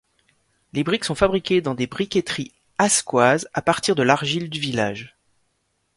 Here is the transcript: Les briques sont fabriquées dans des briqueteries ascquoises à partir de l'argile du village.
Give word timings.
Les 0.73 0.83
briques 0.83 1.03
sont 1.05 1.13
fabriquées 1.13 1.61
dans 1.61 1.75
des 1.75 1.85
briqueteries 1.85 2.51
ascquoises 2.79 3.47
à 3.53 3.61
partir 3.61 3.93
de 3.93 4.01
l'argile 4.01 4.49
du 4.49 4.59
village. 4.59 5.15